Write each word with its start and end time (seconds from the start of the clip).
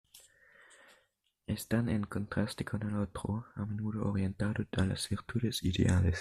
Están 1.45 1.87
en 1.87 2.05
contraste 2.05 2.65
con 2.65 2.81
el 2.81 2.97
otro, 2.97 3.45
a 3.53 3.67
menudo 3.67 4.03
orientado 4.09 4.65
a 4.71 4.85
las 4.87 5.07
virtudes 5.09 5.61
ideales. 5.61 6.09